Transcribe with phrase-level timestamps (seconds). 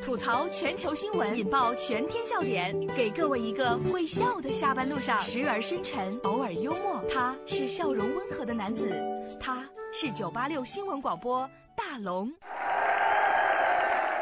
[0.00, 7.02] 吐槽全球新闻，引爆全天笑点，给各位一个会笑的下班路上，时而深沉，偶尔幽默。
[7.12, 9.00] 他是笑容温和的男子，
[9.40, 12.32] 他是九八六新闻广播大龙。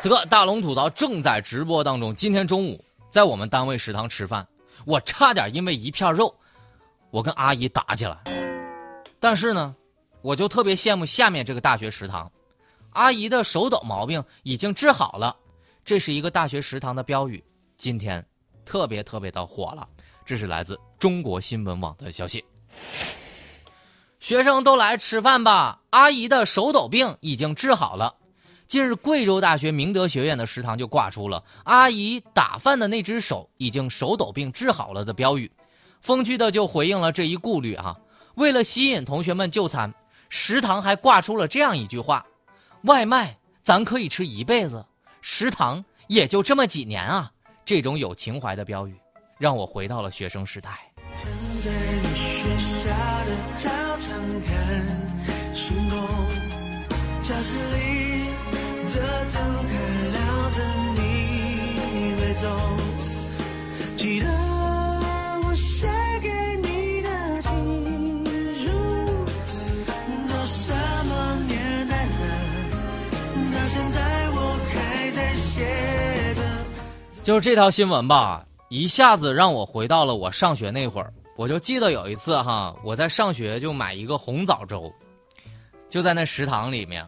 [0.00, 2.14] 此刻，大龙吐槽正在直播当中。
[2.14, 4.46] 今天中午在我们单位食堂吃饭，
[4.86, 6.34] 我差点因为一片肉，
[7.10, 8.16] 我跟阿姨打起来。
[9.18, 9.74] 但是呢，
[10.22, 12.30] 我就特别羡慕下面这个大学食堂，
[12.92, 15.36] 阿姨的手抖毛病已经治好了。
[15.88, 17.42] 这是一个大学食堂的标语，
[17.78, 18.22] 今天
[18.62, 19.88] 特别特别的火了。
[20.22, 22.44] 这是来自中国新闻网的消息。
[24.20, 28.14] 学生都来吃饭吧，阿姨的手抖病已经治好了。
[28.66, 35.50] 近日，贵州大学明德学院的食堂就挂出了“阿姨打饭的那只手已经手抖病治好了”的标语，
[36.02, 37.96] 风趣的就回应了这一顾虑啊。
[38.34, 39.90] 为了吸引同学们就餐，
[40.28, 42.26] 食堂还挂出了这样一句话
[42.84, 44.84] ：“外卖咱可以吃一辈子。”
[45.20, 47.30] 食堂也就这么几年啊，
[47.64, 48.98] 这种有情怀的标语，
[49.38, 50.90] 让我回到了学生时代。
[77.28, 81.12] 就是这条新闻吧，一下子让我回到了我上学那会儿。
[81.36, 84.90] 我就记得有一次哈，我在上学就买一个红枣粥，
[85.90, 87.06] 就在那食堂里面，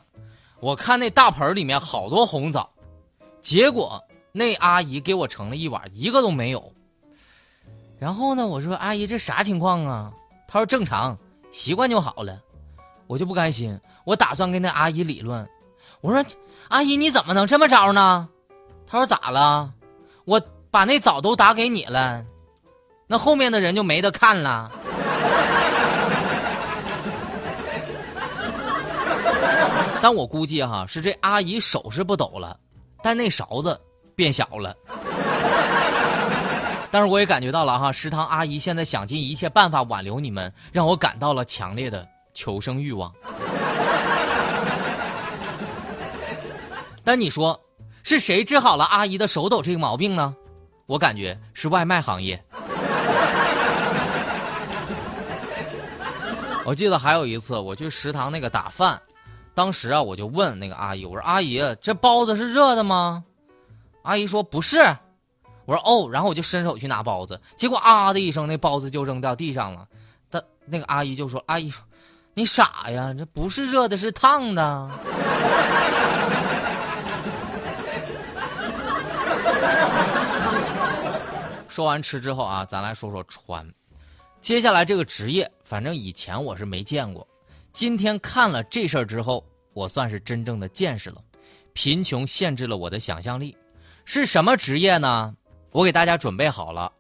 [0.61, 2.69] 我看那大盆里面好多红枣，
[3.41, 3.99] 结果
[4.31, 6.71] 那阿姨给我盛了一碗，一个都没有。
[7.99, 10.13] 然后呢，我说阿姨这啥情况啊？
[10.47, 11.17] 她说正常，
[11.51, 12.39] 习惯就好了。
[13.07, 15.49] 我就不甘心，我打算跟那阿姨理论。
[16.03, 16.23] 我说
[16.69, 18.29] 阿姨你怎么能这么着呢？
[18.87, 19.73] 她说咋了？
[20.31, 22.25] 我把那枣都打给你了，
[23.09, 24.71] 那后面的人就没得看了。
[30.01, 32.57] 但我估计哈是这阿姨手是不抖了，
[33.03, 33.77] 但那勺子
[34.15, 34.73] 变小了。
[36.93, 43.13] 但是我也感觉到了哈，食堂阿姨现在想尽一切办法挽留你们，让我感到了强烈的求生欲望。
[47.03, 47.61] 但你说？
[48.03, 50.35] 是谁治好了阿姨的手抖这个毛病呢？
[50.87, 52.43] 我感觉是外卖行业。
[56.65, 59.01] 我记得还有一次我去食堂那个打饭，
[59.55, 63.25] 当时啊我就问那个阿姨，我说阿姨这包子是热的吗？
[64.03, 64.79] 阿姨说不是。
[65.67, 69.87] 我说哦，然后我就伸手去拿包子，结果啊的一声，那包子就扔掉地上了。
[70.29, 71.73] 但那个阿姨就说：“阿姨，
[72.35, 74.91] 你傻呀，这不是热的，是烫的。”
[81.81, 83.67] 说完吃之后啊，咱来说说穿。
[84.43, 87.27] 接下来这个职业，反正以前我是没见过。
[87.73, 89.43] 今天看了这事儿之后，
[89.73, 91.25] 我算是真正的见识了。
[91.73, 93.57] 贫穷限制了我的想象力，
[94.05, 95.35] 是什么职业呢？
[95.71, 96.93] 我给大家准备好了，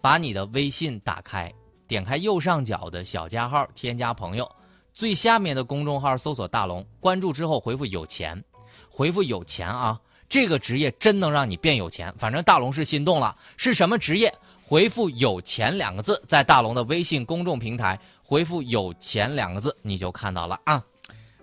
[0.00, 1.48] 把你的微信打开，
[1.86, 4.50] 点开右上角的小加号，添加朋友，
[4.92, 8.42] 最下面的公众号搜索“大龙”，关注之后回复“有钱”，
[8.90, 10.00] 回复“有钱”啊。
[10.28, 13.36] 这个职业真能让你变有钱，反正大龙是心动了。
[13.56, 14.32] 是什么职业？
[14.62, 20.84] 回复“有钱”两个字，在大龙的微信公众平台回复“有钱”两个字，你就看到了啊。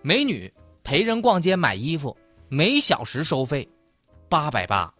[0.02, 2.18] 美女陪人逛街买衣服，
[2.50, 3.66] 每小时收费
[4.28, 4.94] 八百八。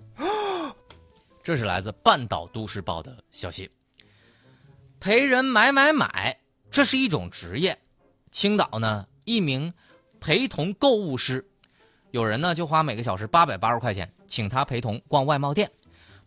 [1.44, 3.70] 这是来自半岛都市报的消息。
[5.02, 6.40] 陪人买买买，
[6.72, 7.78] 这是一种职业。
[8.32, 9.74] 青岛呢，一名
[10.22, 11.46] 陪同购物师。
[12.14, 15.68] 有人呢就花每个小时八百八十块钱，请他陪同逛外贸店，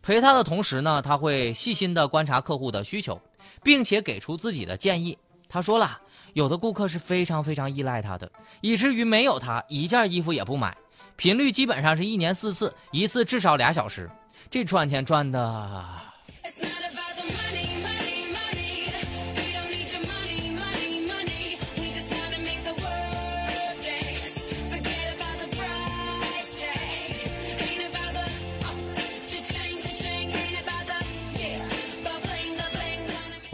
[0.02, 3.16] 陪他的同时呢，他会细心的观察客户的需求，
[3.62, 5.16] 并且给出自己的建议。
[5.48, 5.96] 他说了，
[6.32, 8.28] 有的顾客是非常非常依赖他的，
[8.62, 10.76] 以至于没有他一件衣服也不买，
[11.14, 14.10] 频率基本上是一年四次，一次至少俩小时，
[14.50, 15.84] 这赚钱赚的。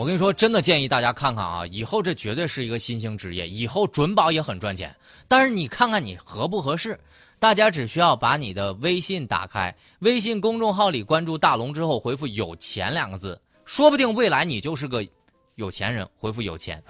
[0.02, 1.64] 我跟你说，真的建议大家看看啊！
[1.68, 4.92] 以后这绝对是一个新兴职业，以后准保也很赚钱。
[5.28, 6.98] 但是你看看你合不合适？
[7.38, 15.06] 大家只需要把你的微信打开，微信公众号里关注大龙之后，回复“有钱”两个字，说不定未来你就是个
[15.54, 16.04] 有钱人。
[16.16, 16.82] 回复“有钱”。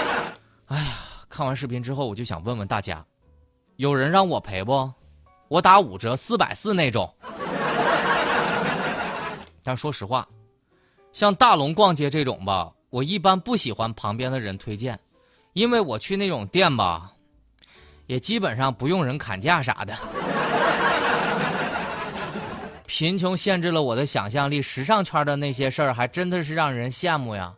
[0.68, 0.96] 哎呀，
[1.28, 3.04] 看完视频之后，我就想问问大家，
[3.76, 4.90] 有人让我赔不？
[5.48, 7.14] 我打五折，四百四那种。
[9.62, 10.26] 但说实话，
[11.16, 15.00] 像大龙逛街这种吧，我一般不喜欢旁边的人推荐，
[15.54, 17.10] 因为我去那种店吧，
[18.06, 19.96] 也基本上不用人砍价啥的。
[22.84, 27.54] 贫穷限制了我的想象力，时尚圈的那些事儿还真的是让人羡慕呀。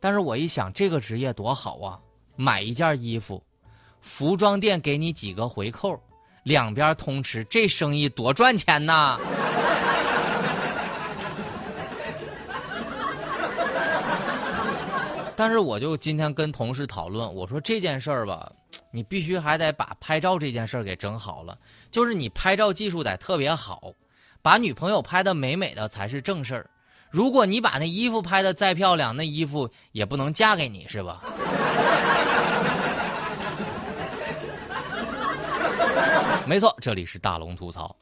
[0.00, 2.00] 但是我一想，这个职业多好啊！
[2.34, 3.40] 买一件衣服，
[4.00, 5.96] 服装店给你几个回扣，
[6.42, 9.20] 两边通吃，这生意多赚钱呐！
[15.38, 18.50] 但是我就今天跟同事讨论，我说这件事儿吧，
[18.90, 21.56] 你必须还得把拍照这件事儿给整好了，
[21.92, 23.92] 就是你拍照技术得特别好，
[24.42, 26.68] 把女朋友拍的美美的才是正事儿。
[27.08, 31.22] 如果你把那衣服拍的再漂亮，那衣服也不能嫁给你，是吧？
[36.44, 37.94] 没错，这里是大龙吐槽。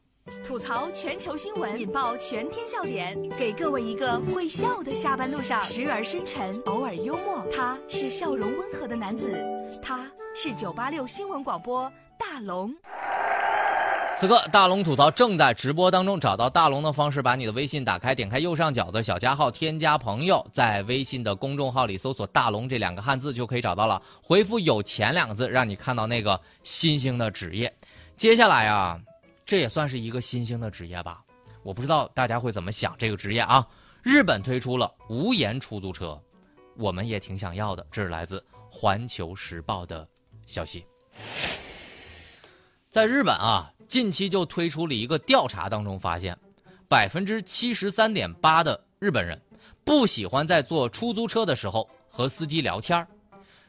[0.46, 7.44] 吐槽全球新闻，引爆全天笑点，给各位一个会笑的下班路上，时而深沉，偶尔幽默。
[7.52, 9.44] 他是笑容温和的男子，
[9.82, 12.72] 他是九八六新闻广播大龙。
[14.16, 16.19] 此刻，大龙吐槽正在直播当中。
[16.20, 24.00] 找到大龙的方式，把你的微信打开，点开右上角的小加号，添加朋友，在微信的公众号里搜索“大龙”这两个汉字就可以找到了。
[24.22, 27.75] 回复“有钱”两个字，让你看到那个新兴的职业。
[28.16, 29.00] 接下来啊。
[29.46, 31.22] 这也算是一个新兴的职业吧，
[31.62, 33.64] 我不知道大家会怎么想这个职业啊。
[34.02, 36.20] 日本推出了无言出租车，
[36.76, 37.87] 我们也挺想要的。
[37.88, 40.06] 这是来自《环球时报》的
[40.46, 40.84] 消息。
[42.90, 46.37] 在日本啊，近期就推出了一个调查，当中发现，
[46.88, 49.40] 百分之七十三点八的日本人
[49.84, 53.06] 不喜欢在坐出租车的时候和司机聊天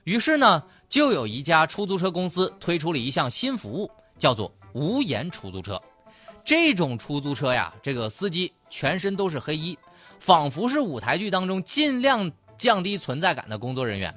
[0.05, 4.51] 于是呢，就有一家出租车公司推出了一项新服务，叫做。
[4.77, 5.81] 无言出租车，
[6.45, 9.75] 这种出租车呀，这个司机全身都是黑衣，
[10.19, 14.15] 仿佛是舞台剧当中尽量降低存在感的工作人员。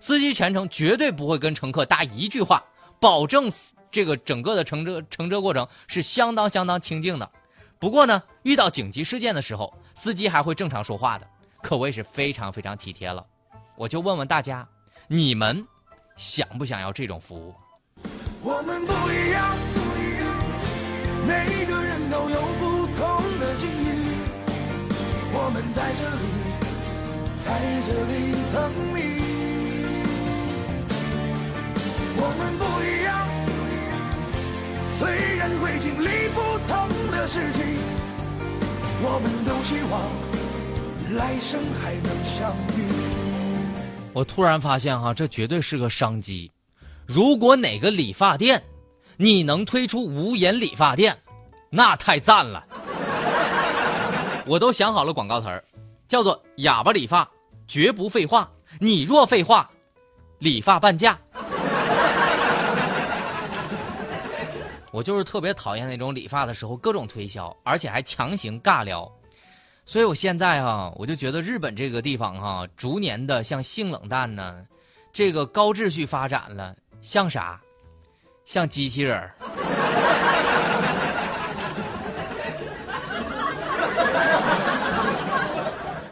[0.00, 2.64] 司机全程绝对不会跟乘客搭一句话，
[2.98, 3.48] 保证
[3.88, 7.30] 这个整个的乘车乘车过程是相当相当清静的。
[7.78, 11.28] 不过呢，遇到紧急事件的时候，司机还会正常说话的，
[11.62, 13.24] 可谓是非常非常体贴了。
[13.76, 14.66] 我就问问大家，
[15.06, 15.64] 你们
[16.16, 17.54] 想不想要这种服务？
[18.42, 19.69] 我们不一样。
[25.50, 26.22] 我们在这里，
[27.44, 27.50] 在
[27.84, 28.14] 这里
[28.54, 28.98] 等你。
[32.16, 33.10] 我们不一样，
[34.96, 36.38] 虽然会经历不
[36.68, 36.70] 同
[37.10, 37.64] 的事情，
[39.02, 42.78] 我们都希望来生还能相遇。
[44.12, 46.52] 我突然发现哈，这绝对是个商机。
[47.08, 48.62] 如果哪个理发店，
[49.16, 51.18] 你能推出无言理发店，
[51.70, 52.68] 那太赞了！
[54.50, 55.62] 我都想好了广告词儿，
[56.08, 57.30] 叫做“哑巴理发，
[57.68, 58.50] 绝不废话。
[58.80, 59.70] 你若废话，
[60.40, 61.16] 理发半价。
[64.90, 69.08] ”我就是特别讨厌那种理发的时候各种推销，而且还强行尬聊。
[69.84, 74.66] 所以我现在哈，我就觉得日本这个地方哈，逐年的像性冷淡呢，
[75.12, 77.60] 这个高秩序发展了，像啥？
[78.44, 79.32] 像机器人儿。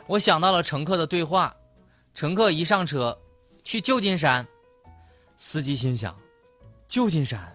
[0.09, 1.55] 我想到了乘客的对话，
[2.15, 3.17] 乘客一上车，
[3.63, 4.47] 去旧金山，
[5.37, 6.17] 司机心想，
[6.89, 7.55] 旧金山，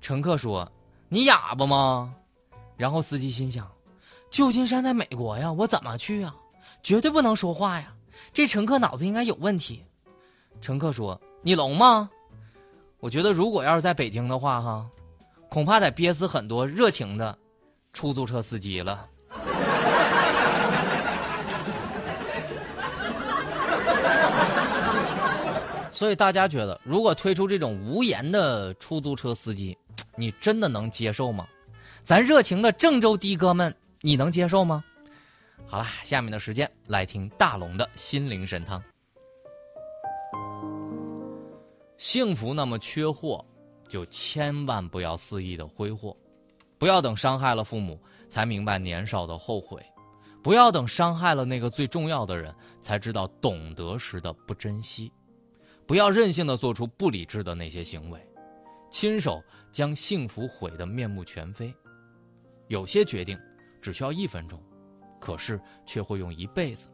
[0.00, 0.70] 乘客说
[1.10, 2.14] ：“你哑巴吗？”
[2.78, 3.68] 然后司机心想，
[4.30, 6.32] 旧金山在美国呀，我怎么去啊？
[6.80, 7.92] 绝对不能说话呀！
[8.32, 9.84] 这乘客脑子应该有问题。
[10.60, 12.08] 乘客说：“你聋吗？”
[13.00, 14.88] 我觉得，如果要是在北京的话，哈，
[15.48, 17.36] 恐怕得憋死很多热情的
[17.92, 19.08] 出租车司机了。
[25.98, 29.76] 所以大家觉得，如果推出这种无言的出租车司机，
[30.14, 31.44] 你真的能接受吗？
[32.04, 34.84] 咱热情的郑州的哥们，你能接受吗？
[35.66, 38.80] 好了，下面的时间来听大龙的心灵神汤。
[41.96, 43.44] 幸福那么缺货，
[43.88, 46.16] 就千万不要肆意的挥霍，
[46.78, 49.84] 不要等伤害了父母才明白年少的后悔，
[50.44, 55.12] 不要等伤害了那个最重要的人才知道懂得时的不珍惜，
[55.88, 58.20] 不要任性的做出不理智的那些行为，
[58.90, 59.42] 亲手
[59.72, 61.74] 将幸福毁得面目全非。
[62.66, 63.38] 有些决定
[63.80, 64.62] 只需要一分钟，
[65.18, 66.88] 可是却会用一辈子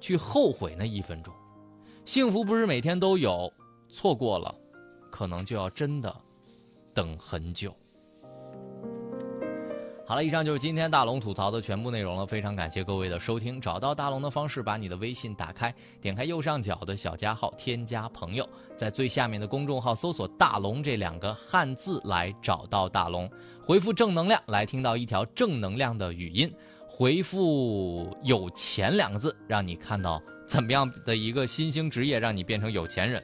[0.00, 1.34] 去后悔那一分钟。
[2.06, 3.52] 幸福不是每天都有。
[3.90, 4.54] 错过了，
[5.10, 6.16] 可能就要真的
[6.94, 7.76] 等很久。
[10.10, 12.26] 好了，以上就是今天大龙吐槽的全部内容了。
[12.26, 13.60] 非常感谢各位的收听。
[13.60, 18.44] 找到大龙的方式，把你的微信打开，点开右上角的小加号，添加朋友，
[18.76, 23.30] 在最下面的公众号搜索“大龙”这两个汉字来找到大龙，
[23.64, 26.52] 回复“正能量”来听到一条正能量的语音，
[26.88, 33.22] 回复“有钱”两个字，让你看到怎么样的一个新兴职业让你变成有钱人。